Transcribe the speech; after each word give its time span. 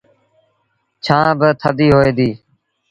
ڇآن 1.03 1.25
با 1.39 1.47
ٿڌي 1.61 1.87
هوئي 1.93 2.11
دي۔ 2.17 2.29